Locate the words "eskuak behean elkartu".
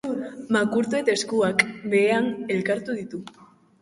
1.19-2.97